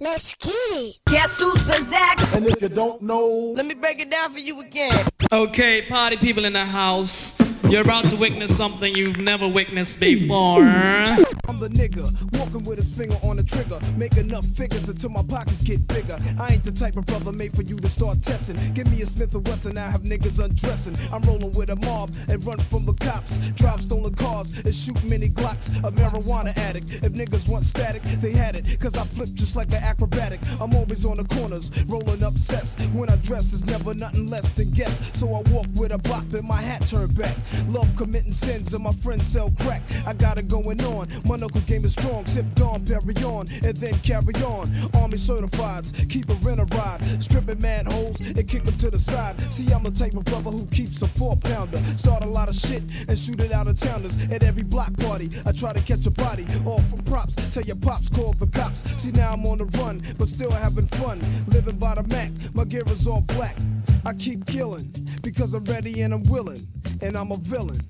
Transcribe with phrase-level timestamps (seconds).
[0.00, 0.96] Let's get it.
[1.08, 2.34] Guess who's possessed?
[2.34, 5.06] And if you don't know, Let me break it down for you again.
[5.30, 7.32] Okay, party people in the house.
[7.68, 10.64] You're about to witness something you've never witnessed before.
[11.58, 13.80] The nigga walking with his finger on the trigger.
[13.96, 16.16] Make enough figures until my pockets get bigger.
[16.38, 18.56] I ain't the type of brother made for you to start testing.
[18.74, 20.96] Give me a Smith and Wesson, I have niggas undressing.
[21.12, 23.38] I'm rolling with a mob and run from the cops.
[23.56, 25.68] Drive stolen cars and shoot many Glocks.
[25.82, 26.92] A marijuana addict.
[27.02, 28.78] If niggas want static, they had it.
[28.78, 30.38] Cause I flip just like an acrobatic.
[30.60, 32.76] I'm always on the corners, rolling up sets.
[32.92, 35.00] When I dress, it's never nothing less than guess.
[35.18, 37.36] So I walk with a bop and my hat turned back.
[37.66, 39.82] Love committing sins and my friends sell crack.
[40.06, 41.08] I got it going on.
[41.24, 42.26] My knuckle game is strong.
[42.26, 44.70] Sip Dawn, carry on, and then carry on.
[44.94, 47.00] Army certifieds, keep a rent a ride.
[47.22, 49.36] Stripping manholes and kick them to the side.
[49.52, 51.78] See, I'm the type of brother who keeps a four pounder.
[51.96, 54.16] Start a lot of shit and shoot it out of towners.
[54.30, 56.46] At every block party, I try to catch a body.
[56.64, 58.82] All from props, tell your pops, call the cops.
[59.00, 61.20] See, now I'm on the run, but still having fun.
[61.48, 63.56] Living by the Mac, my gear is all black.
[64.04, 66.66] I keep killing because I'm ready and I'm willing,
[67.02, 67.80] and I'm a villain.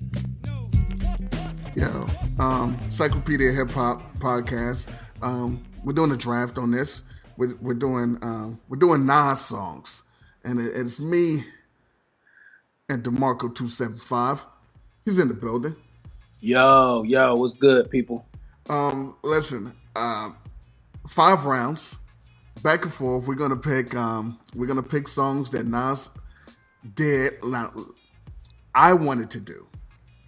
[1.75, 2.07] Yo,
[2.39, 4.91] um, Encyclopedia Hip Hop podcast.
[5.21, 7.03] Um, we're doing a draft on this.
[7.37, 10.03] We're, we're doing um, we're doing Nas songs,
[10.43, 11.39] and it, it's me
[12.89, 14.45] and Demarco two seven five.
[15.05, 15.75] He's in the building.
[16.39, 18.25] Yo, yo, what's good, people?
[18.69, 20.37] Um, listen, um,
[21.07, 21.99] five rounds,
[22.63, 23.27] back and forth.
[23.27, 23.95] We're gonna pick.
[23.95, 26.09] Um, we're gonna pick songs that Nas
[26.95, 27.33] did.
[28.73, 29.68] I wanted to do.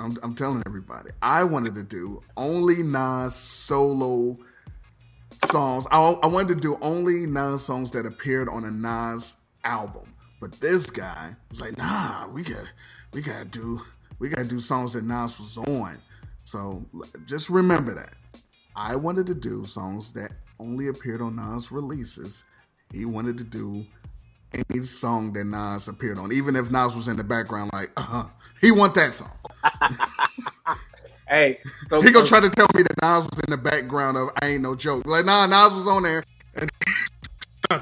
[0.02, 1.12] I'm, I'm telling everybody.
[1.22, 4.38] I wanted to do only Nas solo
[5.46, 5.88] songs.
[5.92, 10.14] I, I wanted to do only Nas songs that appeared on a Nas album.
[10.40, 12.72] But this guy was like, Nah, we got,
[13.14, 13.80] we gotta do,
[14.20, 15.98] we gotta do songs that Nas was on.
[16.44, 16.84] So
[17.26, 18.16] just remember that.
[18.76, 22.46] I wanted to do songs that only appeared on Nas releases.
[22.92, 23.86] He wanted to do
[24.54, 28.02] any song that Nas appeared on, even if Nas was in the background, like, uh
[28.02, 28.24] huh.
[28.60, 29.32] He want that song.
[31.28, 34.18] Hey, so, He gonna so- try to tell me that Nas was in the background
[34.18, 35.06] of I ain't no joke.
[35.06, 36.24] Like, nah, Nas was on there.
[36.56, 36.70] And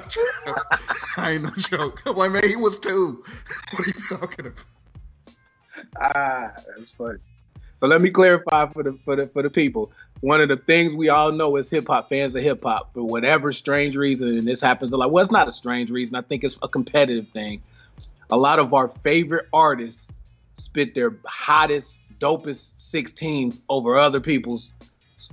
[1.17, 2.03] I ain't no joke.
[2.05, 3.23] I'm like, man, he was too.
[3.71, 4.65] What are you talking about?
[5.99, 7.17] Ah, that's funny.
[7.77, 9.91] So let me clarify for the for the for the people.
[10.21, 13.03] One of the things we all know is hip hop fans of hip hop, for
[13.03, 15.11] whatever strange reason, and this happens a lot.
[15.11, 16.15] Well, it's not a strange reason.
[16.15, 17.61] I think it's a competitive thing.
[18.29, 20.07] A lot of our favorite artists
[20.53, 24.73] spit their hottest, dopest 16s over other people's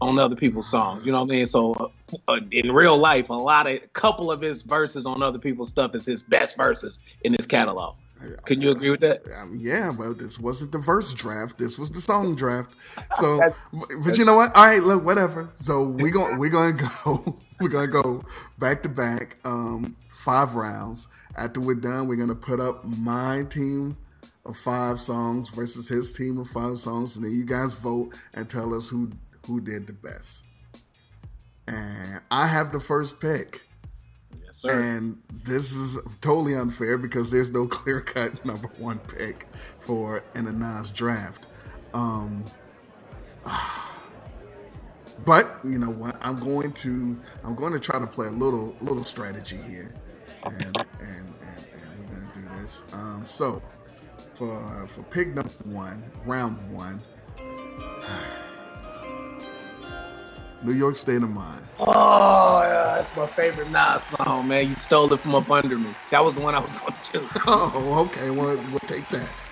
[0.00, 1.06] on other people's songs.
[1.06, 1.46] You know what I mean?
[1.46, 1.92] So
[2.26, 5.68] uh, in real life, a lot of a couple of his verses on other people's
[5.68, 7.96] stuff is his best verses in his catalog.
[8.46, 9.22] Can you agree with that?
[9.38, 11.58] Um, yeah, but this wasn't the verse draft.
[11.58, 12.74] This was the song draft.
[13.12, 13.40] So,
[14.04, 14.56] but you know what?
[14.56, 15.50] All right, look, whatever.
[15.54, 18.24] So we going we're gonna go we're gonna go
[18.58, 21.08] back to back, um, five rounds.
[21.36, 23.96] After we're done, we're gonna put up my team
[24.44, 28.48] of five songs versus his team of five songs, and then you guys vote and
[28.48, 29.10] tell us who
[29.46, 30.44] who did the best.
[31.68, 33.65] And I have the first pick.
[34.64, 34.96] Yes, sir.
[34.96, 39.46] And this is totally unfair because there's no clear cut number one pick
[39.78, 41.46] for an Nas draft.
[41.94, 42.44] Um,
[45.24, 46.16] but you know what?
[46.20, 49.94] I'm going to I'm going to try to play a little little strategy here,
[50.44, 52.84] and and and, and we're going to do this.
[52.92, 53.62] Um, so
[54.34, 57.00] for for pick number one, round one,
[60.66, 61.62] New York State of Mind.
[61.78, 64.66] Oh, yeah, that's my favorite Nas song, man.
[64.66, 65.90] You stole it from up under me.
[66.10, 67.30] That was the one I was going to choose.
[67.46, 68.30] Oh, okay.
[68.30, 69.44] Well, we'll take that.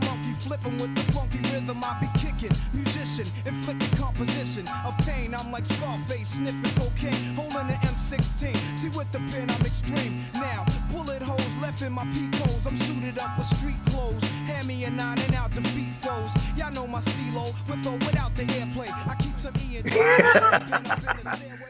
[0.00, 0.08] Yeah.
[0.08, 2.56] Monkey flipping with the funky rhythm I be kicking.
[2.72, 5.34] Musician, inflicting composition of pain.
[5.34, 8.78] I'm like Scarface, sniffing cocaine, holding an M16.
[8.78, 10.24] See with the pen, I'm extreme.
[10.34, 12.66] Now, bullet holes left in my peak holes.
[12.66, 14.22] I'm suited up with street clothes.
[14.46, 16.34] Hand me a nine and out defeat foes.
[16.56, 18.88] Y'all know my stilo, with or without the airplay.
[19.08, 19.86] I keep some E and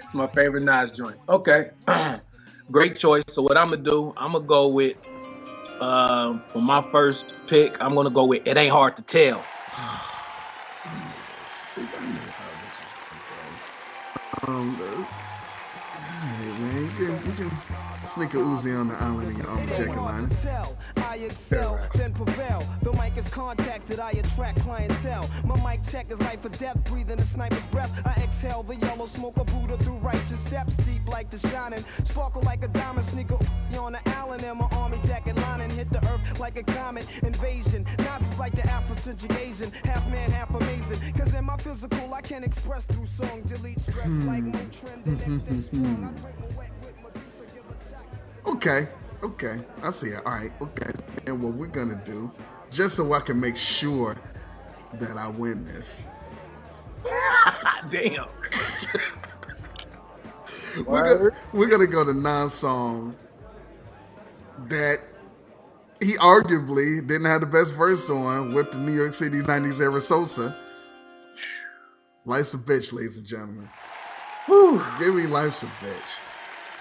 [0.02, 1.16] It's my favorite Nas joint.
[1.28, 1.70] Okay.
[2.70, 3.24] Great choice.
[3.28, 4.96] So what I'm gonna do, I'm gonna go with
[5.82, 9.38] um for my first pick, I'm gonna go with It Ain't Hard to Tell.
[11.46, 14.52] See, I knew how this was gonna go.
[14.52, 15.04] Um, uh,
[15.98, 17.50] hey man, you can, you can,
[18.04, 20.28] Sneaker Uzi on the island in your armor jacket liner.
[20.96, 22.66] I excel, then prevail.
[22.82, 25.30] The mic is contacted, I attract clientele.
[25.44, 27.90] My mic check is life or death, breathing a sniper's breath.
[28.04, 31.84] I exhale the yellow smoke of Buddha through righteous steps, deep like the shining.
[32.04, 33.38] Sparkle like a diamond sneaker
[33.78, 37.84] on the island, and my army jacket lining hit the earth like a comet invasion.
[37.98, 41.12] Nas is like the Afrocentric Asian, half man, half amazing.
[41.12, 44.52] Cause in my physical, I can express through song, delete stress like hmm.
[44.52, 46.04] Motrin, the next strong.
[46.04, 46.71] I drink my wet
[48.46, 48.88] Okay,
[49.22, 50.22] okay, I see it.
[50.26, 50.90] All right, okay.
[51.26, 52.30] And what we're gonna do,
[52.70, 54.16] just so I can make sure
[54.94, 56.04] that I win this,
[57.90, 58.26] Damn.
[60.86, 63.16] we're gonna, we're gonna go to non-song
[64.68, 64.98] that
[66.00, 70.00] he arguably didn't have the best verse on with the New York City '90s era
[70.00, 70.56] Sosa.
[72.24, 73.68] Life's a bitch, ladies and gentlemen.
[74.46, 74.82] Whew.
[74.98, 76.20] Give me life's a bitch.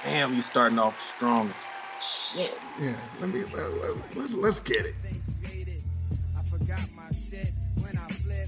[0.03, 1.63] Damn, you starting off strong as
[2.01, 2.57] shit.
[2.79, 4.95] Yeah, let me let, let, let's let's get it.
[6.37, 7.51] I forgot my shit
[7.81, 8.47] when I flip.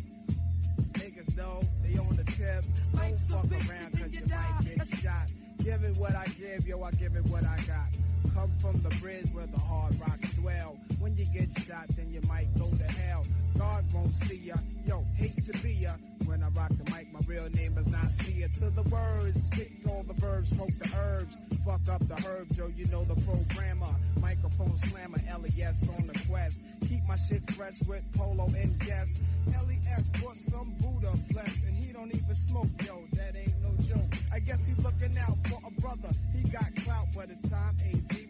[0.94, 2.66] Niggas know they on the tip.
[2.96, 5.32] Don't fuck around cause you might get shot.
[5.64, 7.88] Give it what I give, yo, I give it what I got.
[8.34, 10.78] Come from the bridge where the hard rocks dwell.
[11.00, 13.24] When you get shot, then you might go to hell.
[13.58, 14.56] God won't see ya.
[14.88, 15.92] Yo, hate to be ya.
[16.26, 18.42] When I rock the mic, my real name is not see.
[18.44, 21.40] To the words, kick all the verbs, smoke the herbs.
[21.66, 23.94] Fuck up the herbs, yo, you know the programmer.
[24.22, 26.62] Microphone slammer, LES on the quest.
[26.82, 29.22] Keep my shit fresh with polo and guest.
[29.48, 34.14] LES bought some Buddha flesh, and he don't even smoke, yo, that ain't no joke.
[34.32, 36.10] I guess he looking out for a brother.
[36.34, 38.23] He got clout, but it's time these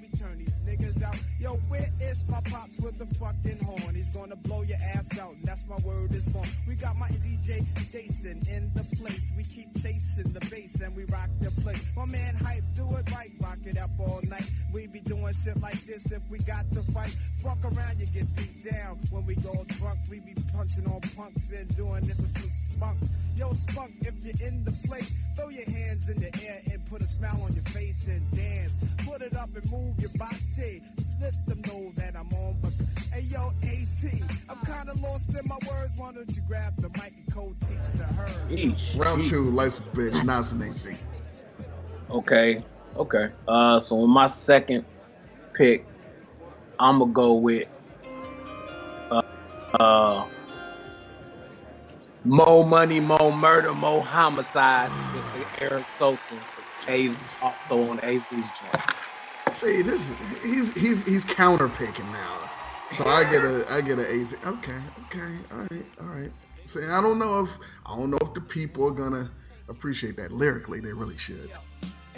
[0.65, 1.17] niggas out.
[1.39, 3.95] Yo, where is my pops with the fucking horn?
[3.95, 6.47] He's gonna blow your ass out, and that's my word is born.
[6.67, 9.31] We got my DJ Jason in the place.
[9.35, 11.89] We keep chasing the bass and we rock the place.
[11.95, 14.49] My man hype, do it right, rock it up all night.
[14.73, 17.15] We be doing shit like this if we got to fight.
[17.39, 18.99] Fuck around, you get beat down.
[19.11, 22.99] When we go drunk, we be punching on punks and doing it with the spunk.
[23.35, 27.01] Yo, spunk, if you're in the place, throw your hands in the air and put
[27.01, 28.75] a smile on your face and dance.
[29.13, 30.81] Put it up and move your body.
[31.21, 32.57] Let them know that I'm on.
[32.63, 32.73] But
[33.11, 34.03] hey, yo, AZ,
[34.49, 35.91] I'm kinda lost in my words.
[35.97, 38.25] Why don't you grab the mic and co-teach to her?
[38.49, 38.99] Yeesh.
[38.99, 39.29] Round Yeesh.
[39.29, 40.97] two, life's a bitch, Nas and AZ.
[42.09, 42.57] Okay.
[42.95, 43.29] Okay.
[43.47, 44.83] Uh, so with my second
[45.53, 45.85] pick,
[46.79, 47.67] I'm gonna go with
[49.11, 49.21] uh,
[49.79, 50.25] uh,
[52.23, 54.89] Mo Money, Mo Murder, Mo Homicide
[55.35, 56.33] with Aaron Sosa,
[56.87, 58.92] AZ, also on AZ's joint.
[59.51, 62.49] See, this he's he's he's counter picking now.
[62.91, 64.35] So I get a I get a AZ.
[64.45, 66.31] Okay, okay, all right, all right.
[66.65, 69.29] See, I don't know if I don't know if the people are gonna
[69.67, 70.79] appreciate that lyrically.
[70.79, 71.51] They really should.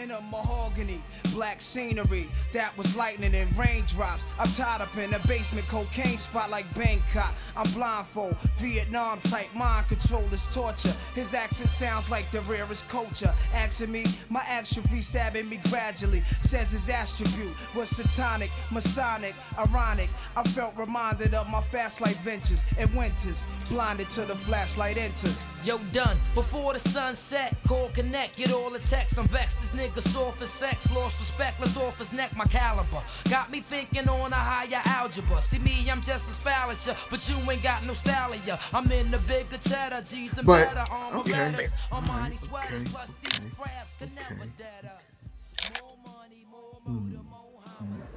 [0.05, 1.01] In a mahogany,
[1.33, 4.25] black scenery that was lightning and raindrops.
[4.37, 7.33] I'm tied up in a basement cocaine spot like Bangkok.
[7.57, 10.93] I'm blindfold, Vietnam type mind control is torture.
[11.15, 13.33] His accent sounds like the rarest culture.
[13.53, 16.21] Asking me, my atrophy stabbing me gradually.
[16.41, 20.09] Says his attribute was satanic, masonic, ironic.
[20.37, 25.47] I felt reminded of my fast life ventures and winters, blinded till the flashlight enters.
[25.63, 26.17] Yo, done.
[26.35, 29.17] Before the sun set, call connect, get all the texts.
[29.17, 29.59] I'm vexed.
[29.61, 33.01] This nigga soft as sex, lost respect, let's off his neck, my caliber.
[33.29, 35.41] Got me thinking on a higher algebra.
[35.41, 38.45] See me, I'm just as foul as ya, but you ain't got no style of
[38.47, 38.57] ya.
[38.73, 41.31] I'm in the bigger cheddar, G's and But, better armor okay.
[41.31, 41.71] betters.
[41.91, 44.35] Armani Alright, sweaters, okay, plus these okay, crabs can okay.
[44.35, 45.81] never dead us.
[45.81, 48.09] More money, more murder, more homicide.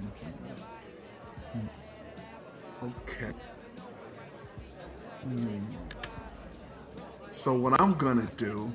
[0.00, 0.92] You catch that body,
[2.82, 3.32] nigga, Okay.
[5.22, 5.76] Hmm.
[7.30, 8.72] So what I'm gonna do?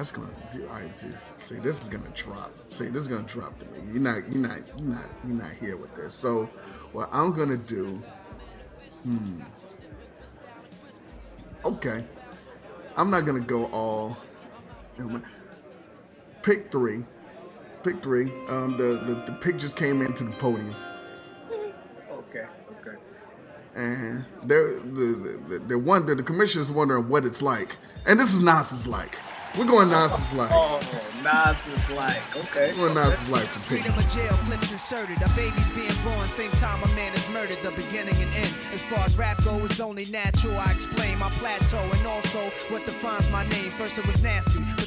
[0.00, 0.66] That's gonna do.
[0.68, 2.50] All right, just, see, this is gonna drop.
[2.72, 3.80] See, this is gonna drop to me.
[3.92, 6.14] You're not, you're not, you're not, you're not here with this.
[6.14, 6.46] So,
[6.92, 8.02] what I'm gonna do?
[9.02, 9.42] Hmm.
[11.66, 12.00] Okay.
[12.96, 14.16] I'm not gonna go all.
[16.42, 17.04] Pick three.
[17.84, 18.32] Pick three.
[18.48, 20.74] Um, the, the the pick just came into the podium,
[22.10, 22.46] Okay.
[22.80, 22.96] Okay.
[23.76, 27.76] and they're the the, the one the, the commissioner's wondering what it's like,
[28.06, 29.18] and this is Nas's like.
[29.58, 30.48] We're going Nas's like.
[30.52, 30.78] Oh,
[31.24, 32.70] Nas is like okay.
[32.78, 33.82] We're going Nas's like for pick.
[33.82, 35.20] Freedom of jail clips inserted.
[35.22, 37.58] A baby's being born, same time a man is murdered.
[37.62, 38.54] The beginning and end.
[38.72, 40.56] As far as rap go, it's only natural.
[40.56, 42.38] I explain my plateau and also
[42.68, 43.72] what defines my name.
[43.72, 44.69] First it was nasty, but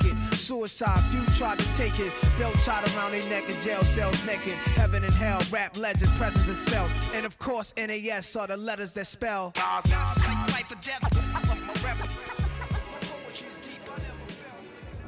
[0.00, 0.34] it.
[0.34, 2.12] Suicide, few tried to take it.
[2.38, 4.54] Belt tied around their neck in jail cells naked.
[4.74, 6.90] Heaven and hell, rap legend, presence is felt.
[7.14, 9.52] And of course, NAS are the letters that spell.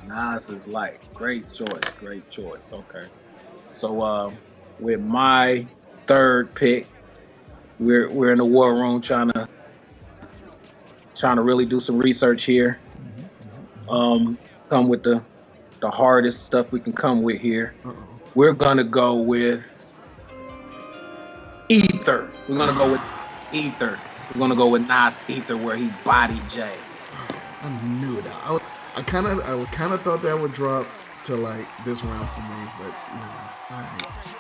[0.07, 2.73] Nas is like great choice, great choice.
[2.73, 3.07] Okay,
[3.71, 4.31] so uh,
[4.81, 5.67] with my
[6.07, 6.87] third pick,
[7.79, 9.49] we're we're in the war room trying to
[11.15, 12.79] trying to really do some research here.
[13.89, 14.39] Um,
[14.69, 15.23] come with the
[15.81, 17.75] the hardest stuff we can come with here.
[18.35, 19.87] We're gonna go with
[21.69, 22.29] Ether.
[22.49, 23.99] We're gonna go with Ether.
[24.35, 26.75] We're gonna go with Nas Ether, where he bodied Jay.
[27.63, 28.61] I knew that.
[28.97, 30.87] I, kind of, I kind of thought that would drop
[31.25, 34.38] to like this round for me, but nah.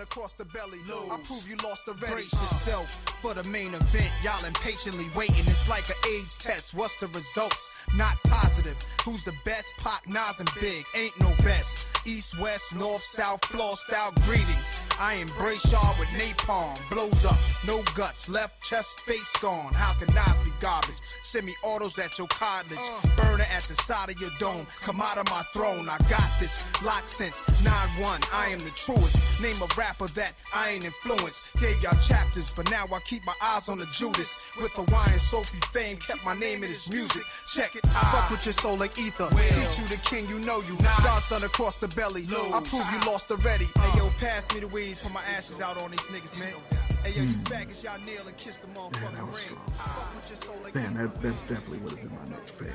[0.00, 0.78] Across the belly.
[0.88, 2.12] I prove you lost already.
[2.12, 2.40] Brace uh.
[2.40, 2.90] yourself
[3.20, 4.10] for the main event.
[4.22, 5.36] Y'all impatiently waiting.
[5.36, 6.74] It's like an AIDS test.
[6.74, 7.70] What's the results?
[7.94, 8.76] Not positive.
[9.04, 9.72] Who's the best?
[9.78, 10.84] Pac, Nas, and Big.
[10.94, 11.86] Ain't no best.
[12.06, 14.80] East, west, north, south, floor style greetings.
[14.98, 16.76] I embrace y'all with napalm.
[16.90, 19.72] Blows up, no guts, left chest, face gone.
[19.74, 20.94] How can I be garbage?
[21.22, 22.78] Send me autos at your cottage.
[22.78, 23.00] Uh.
[23.16, 24.66] Burner at the side of your dome.
[24.80, 25.88] Come out of my throne.
[25.88, 26.64] I got this.
[26.84, 28.20] Lock since 9 1.
[28.32, 29.40] I am the truest.
[29.40, 31.52] Name a rapper that I ain't influenced.
[31.60, 34.42] Gave y'all chapters, but now I keep my eyes on the Judas.
[34.60, 37.22] With Hawaiian Sophie fame, kept my name in his music.
[37.46, 37.84] Check it.
[37.86, 38.28] I fuck ah.
[38.30, 39.28] with your soul like ether.
[39.28, 40.76] Teach you the king, you know you.
[41.02, 42.26] Godson across the belly.
[42.30, 43.68] I prove you lost already.
[43.76, 43.80] Uh.
[43.82, 46.79] Hey yo, pass me the weed, put my ashes out on these niggas, man.
[47.04, 49.58] Hey yo, you faggots, y'all kneel and kiss the motherfucking Yeah, that was strong.
[49.76, 52.72] Fuck with your soul like Man, that, that definitely would have been my next pick.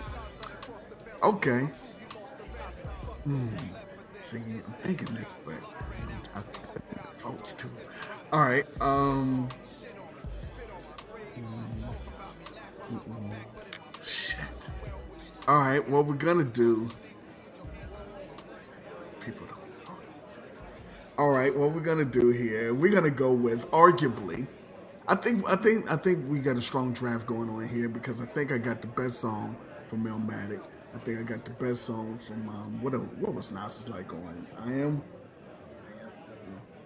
[1.24, 1.62] Okay.
[3.25, 3.48] Hmm.
[4.22, 5.55] See, I'm thinking this, but
[6.36, 6.41] I
[7.17, 7.70] votes too.
[8.34, 8.65] All right.
[8.82, 9.50] Um.
[11.36, 13.34] mm, mm,
[14.01, 14.72] Shit.
[15.48, 15.88] All right.
[15.88, 16.89] What we're gonna do?
[21.17, 21.55] All right.
[21.55, 22.74] What we're gonna do here?
[22.74, 24.50] We're gonna go with arguably.
[25.07, 28.19] I think I think I think we got a strong draft going on here because
[28.19, 29.55] I think I got the best song
[29.88, 30.62] from Illmatic.
[30.93, 34.45] I think I got the best song from um, what what was Nas's like on
[34.60, 35.01] I am.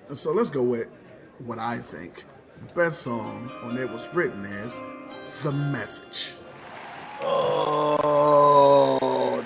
[0.10, 0.88] And so let's go with
[1.40, 2.26] what I think
[2.68, 4.80] the best song on it was written as
[5.42, 6.36] "The Message."
[7.22, 8.64] Oh,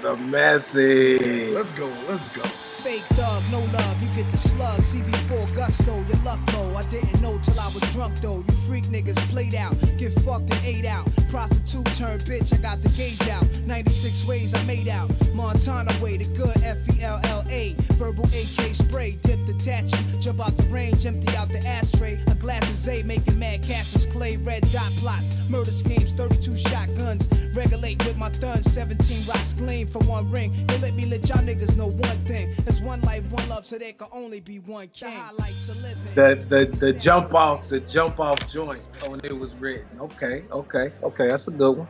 [0.01, 1.53] the message.
[1.53, 1.89] Let's go.
[2.07, 2.43] Let's go.
[2.83, 4.81] Fake thug, no love, you get the slug.
[4.81, 6.75] CB4 gusto, your luck low.
[6.75, 8.43] I didn't know till I was drunk though.
[8.45, 11.07] You freak niggas played out, get fucked and ate out.
[11.29, 13.45] Prostitute turned bitch, I got the gauge out.
[13.65, 15.09] 96 ways I made out.
[15.33, 17.75] Montana way, the good F E L L A.
[17.99, 20.19] Verbal AK spray, dip detach you.
[20.19, 22.19] Jump out the range, empty out the ashtray.
[22.27, 25.29] A glass of Zay, making mad cashes, clay, red dot plots.
[25.49, 27.29] Murder schemes, 32 shotguns.
[27.53, 30.51] Regulate with my thuns, 17 rocks gleam for one ring.
[30.67, 32.53] They let me let y'all niggas know one thing.
[32.63, 35.11] There's one life, one love, so there can only be one king.
[35.11, 36.15] The highlights of living.
[36.15, 39.99] The the the jump off the jump off joint when it was written.
[39.99, 41.27] Okay, okay, okay.
[41.27, 41.87] That's a good one.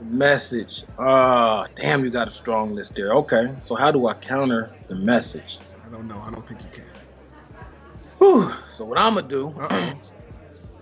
[0.00, 0.84] Message.
[0.98, 3.12] Ah, damn, you got a strong list there.
[3.14, 5.58] Okay, so how do I counter the message?
[5.84, 6.20] I don't know.
[6.24, 6.84] I don't think you can.
[8.18, 8.52] Whew.
[8.70, 9.54] So what I'm gonna do?
[9.60, 9.94] Uh.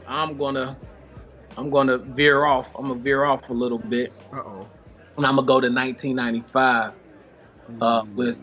[0.06, 0.76] I'm gonna
[1.56, 2.68] I'm gonna veer off.
[2.76, 4.68] I'm gonna veer off a little bit, Uh oh.
[5.16, 6.92] and I'm gonna go to 1995
[7.80, 8.36] uh, with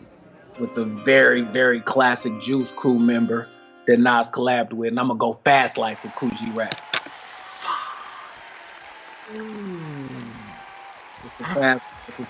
[0.60, 3.46] with the very very classic Juice Crew member
[3.86, 6.74] that Nas collabed with, and I'm gonna go Fast Life with Kool G Rap.
[9.32, 10.01] With
[11.38, 11.86] the fast,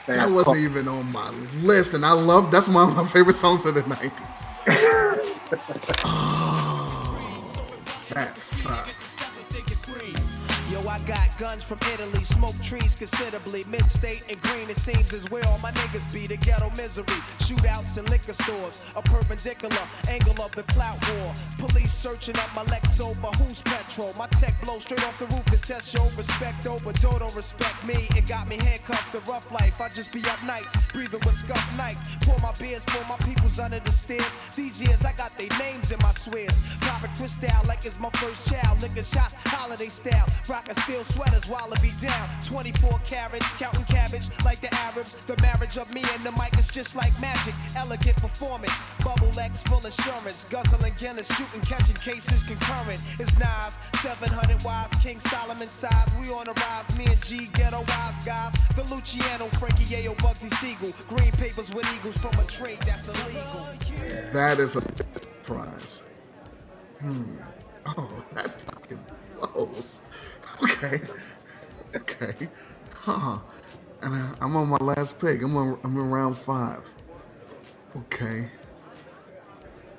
[0.07, 1.31] That wasn't even on my
[1.63, 4.49] list, and I love that's one of my favorite songs of the '90s.
[6.05, 7.69] oh,
[8.15, 9.32] that sucks.
[10.89, 13.65] I got guns from Italy, smoke trees considerably.
[13.69, 16.27] Mid-state and green, it seems is where all my niggas be.
[16.27, 17.05] The ghetto misery,
[17.39, 19.77] shootouts in liquor stores, a perpendicular
[20.09, 21.35] angle of the clout war.
[21.59, 24.13] Police searching up my Lexo, but who's petrol?
[24.19, 27.35] My tech blow straight off the roof to test your respect, oh, but don't, don't
[27.35, 28.09] respect me.
[28.17, 29.81] It got me handcuffed to rough life.
[29.81, 32.05] I just be up nights, breathing with scuff nights.
[32.23, 34.41] Pour my beers for my peoples under the stairs.
[34.57, 36.61] These years I got their names in my swears.
[36.81, 38.83] Popping crystal like it's my first child.
[38.83, 40.27] Liquor shots, holiday style.
[40.49, 42.29] Rockin' steel sweaters while it be down.
[42.45, 45.17] 24 carats, counting cabbage like the Arabs.
[45.27, 47.55] The marriage of me and the mic is just like magic.
[47.77, 50.45] Elegant performance, bubble X full assurance.
[50.45, 53.01] Guzzling Guinness, shooting, catching cases concurrent.
[53.19, 56.15] It's Nas, 700 wise, King Solomon size.
[56.21, 58.55] We on the rise, me and G, ghetto wise guys.
[58.77, 60.93] The Luciano, Frankie Yayo, Bugsy Siegel.
[61.09, 63.69] Green papers with eagles from a trade that's illegal.
[64.33, 66.05] That is a surprise.
[67.01, 67.37] Hmm.
[67.85, 69.05] Oh, that fucking
[69.43, 70.03] blows.
[70.63, 71.01] Okay.
[71.95, 72.49] Okay.
[72.95, 73.41] Huh.
[74.03, 75.43] And I, I'm on my last pick.
[75.43, 75.79] I'm on.
[75.85, 76.95] I'm in round five.
[77.97, 78.49] Okay.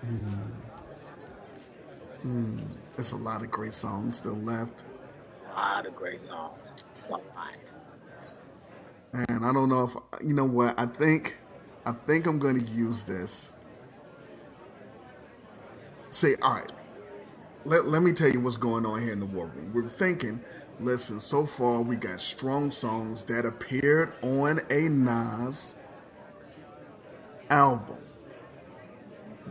[0.01, 0.17] Hmm.
[2.21, 2.59] Hmm.
[2.95, 4.83] There's a lot of great songs still left.
[5.51, 6.57] A lot of great songs.
[7.07, 7.21] A lot.
[9.13, 9.95] And I don't know if
[10.25, 10.79] you know what.
[10.79, 11.39] I think.
[11.85, 13.53] I think I'm going to use this.
[16.09, 16.71] Say, all right.
[17.65, 19.71] Let, let me tell you what's going on here in the war room.
[19.73, 20.41] We're thinking,
[20.81, 25.77] listen, so far we got strong songs that appeared on a Nas
[27.49, 27.97] album.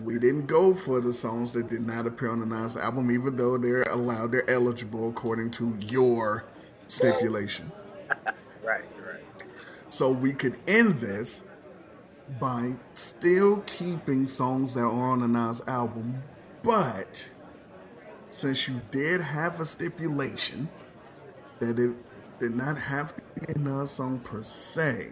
[0.05, 3.37] We didn't go for the songs that did not appear on the Nas album, even
[3.37, 6.45] though they're allowed, they're eligible according to your
[6.89, 7.73] stipulation.
[8.63, 9.23] right, right.
[9.89, 11.45] So we could end this
[12.39, 16.23] by still keeping songs that are on the Nas album,
[16.63, 17.32] but
[18.33, 20.69] since you did have a stipulation
[21.61, 21.95] that it
[22.41, 25.11] did not have to be a Nas song per se,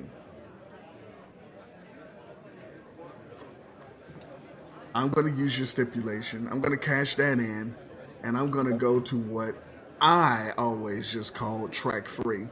[4.94, 6.48] I'm going to use your stipulation.
[6.50, 7.76] I'm going to cash that in,
[8.24, 9.54] and I'm going to go to what
[10.00, 12.48] I always just call track three.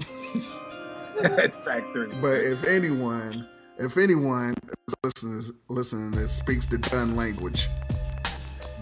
[1.20, 2.08] track three.
[2.20, 3.46] But if anyone,
[3.78, 4.54] if anyone
[4.88, 7.68] is listening listening this speaks the done language,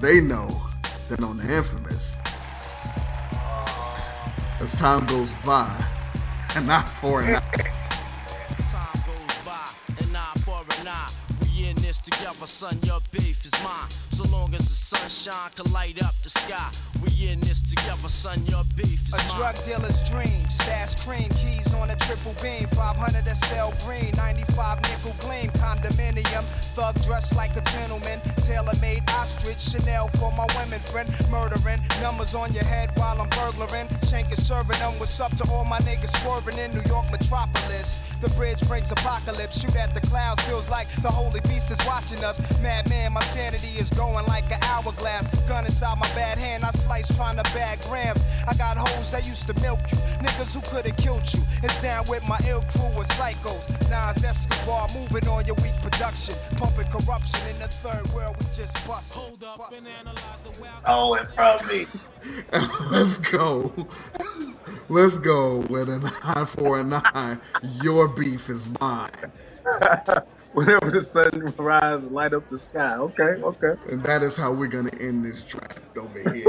[0.00, 0.59] they know
[1.08, 2.16] that on the infamous,
[4.60, 5.70] as time goes by,
[6.56, 7.40] and not for an
[12.46, 12.78] together, son.
[12.84, 13.90] Your beef is mine.
[14.12, 16.70] So long as the sunshine can light up the sky.
[17.02, 18.44] We in this together, son.
[18.46, 19.36] Your beef is A mine.
[19.36, 25.14] drug dealer's dream, stash cream, keys on a triple beam, 500 SL green, 95 nickel
[25.20, 31.80] gleam, condominium, thug dressed like a gentleman, tailor-made ostrich, Chanel for my women friend, murdering,
[32.00, 35.78] numbers on your head while I'm burglaring, shanking, serving them, what's up to all my
[35.80, 38.02] niggas swerving in New York metropolis.
[38.20, 42.22] The bridge breaks apocalypse, shoot at the clouds, feels like the holy beast is watching
[42.24, 42.40] us.
[42.62, 45.29] Madman, my sanity is going like an hourglass.
[45.46, 48.24] Gun inside my bad hand, I slice trying to bag grams.
[48.48, 51.40] I got hoes that used to milk you, niggas who could've killed you.
[51.62, 53.68] It's down with my ill crew and psychos.
[53.90, 58.37] Nas Escobar moving on your weak production, pumping corruption in the third world.
[58.38, 59.14] We just bust.
[59.14, 60.83] Hold up and analyze the wild.
[60.87, 61.85] Oh, and from me.
[62.90, 63.72] Let's go.
[64.88, 67.38] Let's go with an eye for an eye.
[67.83, 69.11] Your beef is mine.
[70.53, 72.97] Whenever the sun rise and light up the sky.
[72.97, 73.75] Okay, okay.
[73.90, 76.47] And that is how we're going to end this draft over here.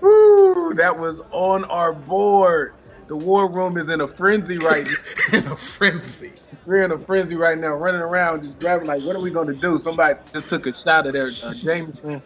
[0.00, 2.74] Woo, that was on our board.
[3.08, 4.86] The war room is in a frenzy right
[5.32, 5.38] now.
[5.38, 6.32] in a frenzy.
[6.64, 9.52] We're in a frenzy right now, running around, just grabbing like, what are we gonna
[9.52, 9.76] do?
[9.78, 12.22] Somebody just took a shot at their uh, Jameson.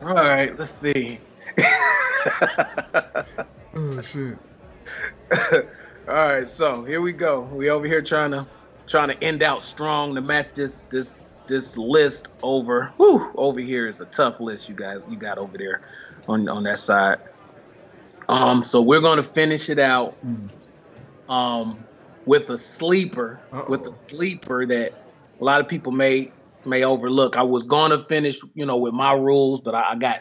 [0.00, 1.20] All right, let's see.
[3.76, 4.38] Oh, shit.
[6.08, 7.40] All right, so here we go.
[7.40, 8.48] We over here trying to
[8.86, 11.14] trying to end out strong to match this this
[11.46, 12.94] this list over.
[12.96, 15.06] Whew, over here is a tough list, you guys.
[15.06, 15.82] You got over there
[16.26, 17.18] on on that side.
[18.26, 20.16] Um, so we're gonna finish it out.
[21.28, 21.84] Um,
[22.24, 24.92] with a sleeper, with a sleeper that
[25.38, 26.32] a lot of people may
[26.64, 27.36] may overlook.
[27.36, 30.20] I was gonna finish, you know, with my rules, but I, I got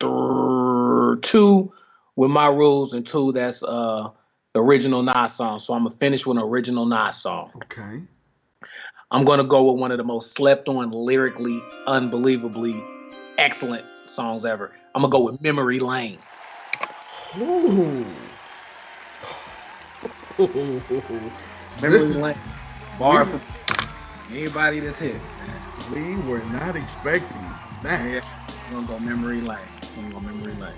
[0.00, 1.72] th- two
[2.16, 4.08] with my rules and two that's uh
[4.54, 5.58] original Nas song.
[5.58, 7.50] So I'm gonna finish with an original Nas song.
[7.56, 8.02] Okay.
[9.10, 12.74] I'm gonna go with one of the most slept on lyrically, unbelievably
[13.38, 14.72] excellent songs ever.
[14.94, 16.18] I'm gonna go with Memory Lane.
[17.38, 18.06] Ooh.
[21.80, 22.38] Memory Lane.
[22.98, 23.40] Bar for
[24.30, 25.20] anybody that's hit.
[25.92, 27.42] We were not expecting
[27.82, 28.10] that.
[28.10, 28.20] Yeah,
[28.68, 29.58] I'm gonna go Memory Lane.
[29.96, 30.72] I'm gonna go Memory Lane.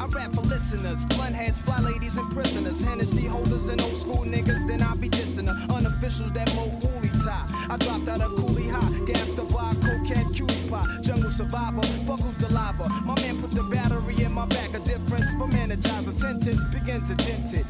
[0.00, 2.82] I rap for listeners, blunt heads, fly ladies, and prisoners.
[2.82, 5.66] Hennessy holders and old school niggas, then I be dissing her.
[5.74, 7.44] Unofficials that mo woolly tie.
[7.68, 10.86] I dropped out of Cooley High, gas the bar, cokehead, cutie pie.
[11.02, 12.88] Jungle survivor, fuck who's the lava.
[13.04, 16.12] My man put the battery in my back, a difference for from energizer.
[16.12, 17.66] Sentence begins attempted.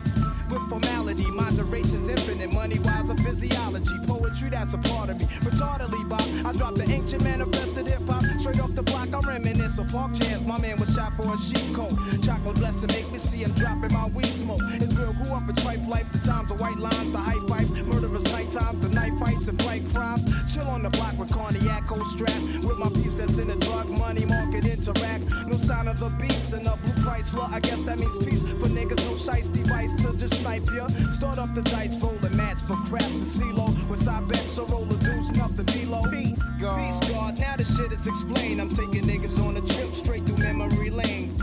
[0.50, 1.30] with formality.
[1.30, 3.96] Moderation's infinite, money wise a physiology.
[4.06, 5.26] Poetry, that's a part of me.
[5.46, 8.24] Retardedly, Bob, I dropped the ancient manifested hip hop.
[8.40, 10.44] Straight off the block, I reminisce of park chairs.
[10.44, 11.92] My man was shot for a sheep coat.
[12.22, 14.61] Chocolate blessing, make me see him dropping my weed smoke.
[14.74, 16.11] It's real, grew up in trife life.
[16.12, 19.59] The times of white lines, the high pipes, murderous night times, the night fights and
[19.59, 20.24] bright crimes.
[20.52, 22.40] Chill on the block with cognac, cold strap.
[22.62, 25.24] With my peeps that's in the drug money market interact.
[25.46, 27.50] No sign of the beast and a blue Chrysler.
[27.50, 29.02] I guess that means peace for niggas.
[29.09, 30.88] No shice device to just snipe ya.
[31.12, 33.68] Start up the dice, roll a match for crap to CeeLo.
[33.88, 36.02] With side bets, so roll the deuce, nothing below.
[36.11, 36.78] Peace, God.
[36.78, 37.38] Peace, God.
[37.38, 38.61] Now the shit is explained.
[38.61, 41.37] I'm taking niggas on a trip straight through memory lane.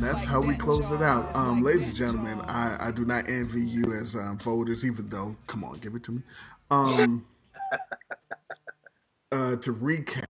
[0.00, 1.28] And that's how we close it out.
[1.36, 5.36] Um, ladies and gentlemen, I, I do not envy you as um, folders, even though,
[5.46, 6.22] come on, give it to me.
[6.70, 7.26] Um,
[9.30, 10.24] uh, to recap,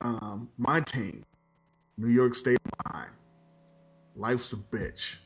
[0.00, 1.22] um, my team,
[1.98, 3.10] New York State of Mind,
[4.16, 5.18] Life's a Bitch,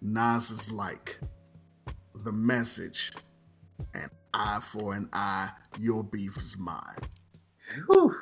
[0.00, 1.20] Nas is Like,
[2.24, 3.12] The Message,
[3.92, 6.80] and Eye for an Eye, Your Beef is Mine.
[7.86, 8.16] Whew.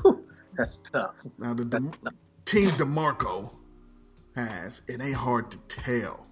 [0.00, 0.24] Whew.
[0.56, 1.14] That's tough.
[1.36, 1.92] Now, the De-
[2.46, 3.50] Team DeMarco
[4.38, 6.26] it ain't hard to tell,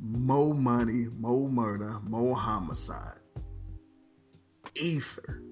[0.00, 3.18] more money, more murder, more homicide.
[4.74, 5.42] Ether,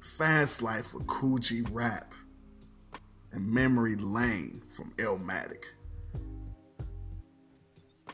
[0.00, 2.12] Fast Life for Kool G Rap,
[3.32, 5.64] and Memory Lane from Illmatic.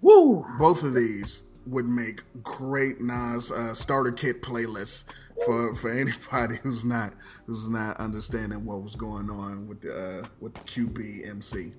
[0.03, 0.47] Woo!
[0.59, 5.05] Both of these would make great Nas uh, starter kit playlists
[5.47, 7.15] for, for anybody who's not
[7.47, 11.73] who's not understanding what was going on with the uh, with the QB MC.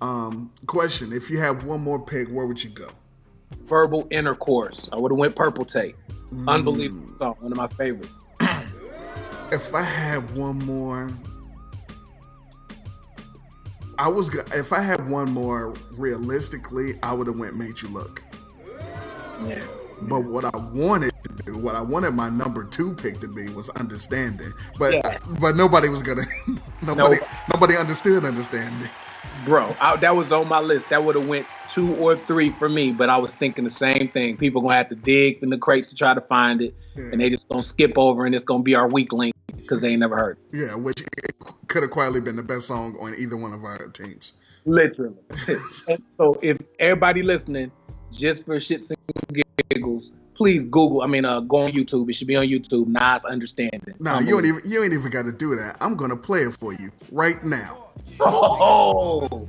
[0.00, 2.88] Um, question: If you had one more pick, where would you go?
[3.66, 4.88] Verbal intercourse.
[4.92, 5.96] I would have went purple tape.
[6.48, 7.36] Unbelievable song.
[7.40, 8.14] One of my favorites.
[9.52, 11.12] If I had one more,
[13.98, 15.74] I was go- if I had one more.
[15.90, 18.24] Realistically, I would have went made you look.
[19.46, 19.62] Yeah.
[20.00, 21.11] But what I wanted
[21.44, 24.52] do, what I wanted my number two pick to be, was understanding.
[24.78, 25.26] But Yes.
[25.40, 26.22] but nobody was gonna.
[26.82, 27.26] nobody No.
[27.52, 28.88] nobody understood understanding.
[29.44, 30.90] Bro, I, that was on my list.
[30.90, 34.08] That would have went two or three for me, but I was thinking the same
[34.12, 34.36] thing.
[34.36, 37.30] People gonna have to dig in the crates to try to find it, and they
[37.30, 40.16] just gonna skip over, and it's gonna be our weak link because they ain't never
[40.16, 40.38] heard.
[40.52, 40.58] it.
[40.58, 41.02] Yeah, which
[41.66, 44.34] could have quietly been the best song on either one of our teams.
[44.64, 45.16] Literally.
[45.88, 47.72] and so if everybody listening,
[48.12, 51.02] just for shits and giggles, please Google.
[51.02, 52.10] I mean, uh, go on YouTube.
[52.10, 52.88] It should be on YouTube.
[52.88, 53.94] Nas understanding.
[54.00, 55.76] Nah, you don't even you ain't even got to do that.
[55.80, 57.78] I'm gonna play it for you right now.
[58.20, 59.48] Oh,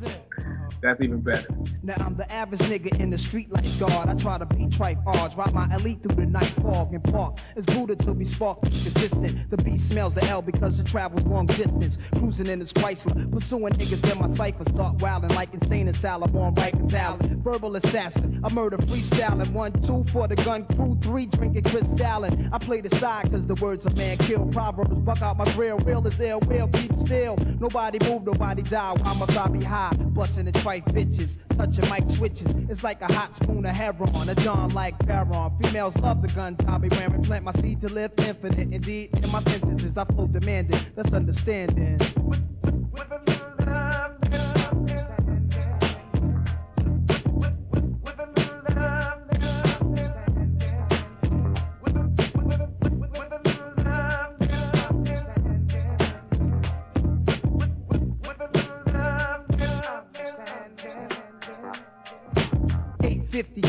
[0.83, 1.47] that's even better.
[1.81, 4.09] Now I'm the average nigga in the street like God.
[4.09, 7.39] I try to be tripe odds, rock my elite through the night fog and park.
[7.55, 9.49] It's Buddha till we spark consistent.
[9.49, 11.97] The beast smells the L because it travels long distance.
[12.17, 14.65] Cruising in this Chrysler, pursuing niggas in my cipher.
[14.65, 17.43] Start wilding like insane and salad on Rikers Island.
[17.43, 19.51] Verbal assassin, I murder freestyling.
[19.53, 22.49] One, two for the gun crew, three drinking crystallin.
[22.51, 24.45] I play the side cause the words of man kill.
[24.47, 27.37] Proverbs buck out my grill, real as ill, will keep still.
[27.59, 28.93] Nobody move, nobody die.
[28.93, 29.93] Why must I be high?
[30.13, 32.55] Busting the tripe bitches, touching mic switches.
[32.69, 35.51] It's like a hot spoon of heroin, a John like Baron.
[35.62, 37.21] Females love the guns I be wearing.
[37.21, 38.73] Plant my seed to live infinite.
[38.73, 40.79] Indeed, in my sentences, I flow demanding.
[40.95, 41.99] That's understanding.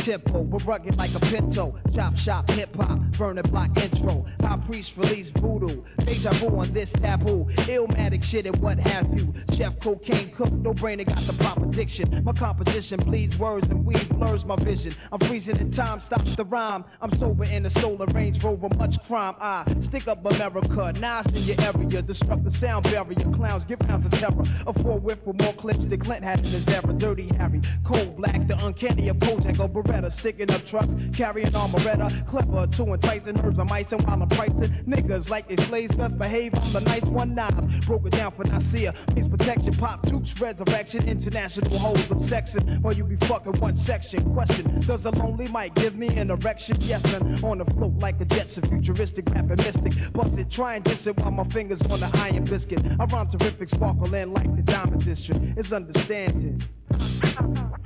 [0.05, 1.75] Tempo, we're rugged like a pinto.
[1.95, 4.27] Chop shop hip hop, burn a block intro.
[4.41, 5.83] High priest release voodoo.
[5.99, 7.47] Deja vu on this taboo.
[7.69, 9.33] Illmatic shit and what have you.
[9.53, 12.25] Chef cocaine cook, no brainer got the proper diction.
[12.25, 14.93] My composition bleeds words and weed blurs my vision.
[15.13, 16.85] I'm freezing in time, stop the rhyme.
[17.01, 19.37] I'm sober in a stolen Range Rover, much crime.
[19.41, 23.31] I stick up America, Nas in your area, disrupt the sound barrier.
[23.33, 24.43] Clowns give rounds of terror.
[24.67, 26.93] A four whip with more clips than Clint had in his era.
[26.93, 31.55] Dirty Harry, cold black, the uncanny of Kojak Beretta, sticking up trucks, carrying
[31.87, 32.25] armoretta.
[32.29, 34.70] Clever to enticing herbs I'm icing while I'm pricing.
[34.87, 36.53] Niggas like they slaves, best behave.
[36.55, 37.85] I'm the nice one, Nas.
[37.87, 38.92] Broke it down for Nasir.
[39.14, 42.81] Peace protection, pop tubes, resurrection, international hoes of sexing.
[42.81, 44.33] While you be fucking one section.
[44.35, 46.77] Question, does a lonely mic give me an erection?
[46.81, 50.12] Yes, and on the float like a Jetson, futuristic, rapping mystic.
[50.12, 52.83] Bust it, try and diss it while my fingers on the iron biscuit.
[52.99, 55.40] I rhyme terrific, sparkle in like the diamond district.
[55.57, 56.62] It's understanding.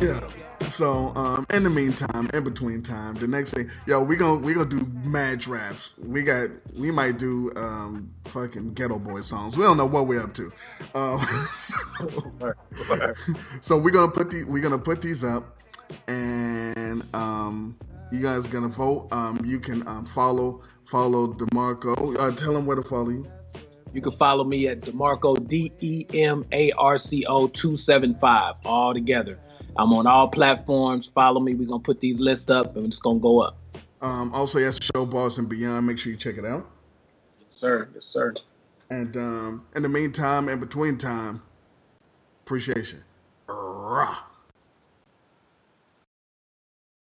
[0.00, 0.39] Yeah.
[0.70, 4.54] So, um, in the meantime, in between time, the next thing, yo, we gonna we
[4.54, 5.96] gonna do mad drafts.
[5.98, 9.58] We got we might do um fucking Geto Boy songs.
[9.58, 10.50] We don't know what we're up to.
[10.94, 11.18] Uh,
[11.52, 11.74] so,
[13.60, 15.58] so we're gonna put these we're gonna put these up,
[16.06, 17.76] and um,
[18.12, 19.08] you guys gonna vote.
[19.10, 22.16] Um, you can um, follow follow Demarco.
[22.16, 23.26] Uh, tell him where to follow you.
[23.92, 28.14] You can follow me at Demarco D E M A R C O two seven
[28.20, 29.36] five all together.
[29.76, 31.08] I'm on all platforms.
[31.08, 31.54] Follow me.
[31.54, 33.56] We're gonna put these lists up and it's gonna go up.
[34.02, 35.86] Um, also, yes, show Boss and Beyond.
[35.86, 36.66] Make sure you check it out.
[37.40, 37.88] Yes, sir.
[37.94, 38.34] Yes, sir.
[38.90, 41.42] And um, in the meantime, in between time,
[42.44, 43.04] appreciation.
[43.46, 44.18] Rah.